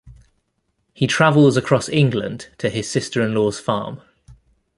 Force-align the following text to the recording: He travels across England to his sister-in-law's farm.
He 0.93 1.05
travels 1.05 1.57
across 1.57 1.87
England 1.87 2.49
to 2.57 2.71
his 2.71 2.89
sister-in-law's 2.89 3.59
farm. 3.59 4.01